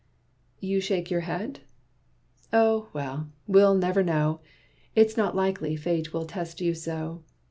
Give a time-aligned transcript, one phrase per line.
[0.59, 1.59] You shake your head?
[2.51, 4.39] Oh, well, we'll never know!
[4.95, 7.21] It is not likely Fate will test you so.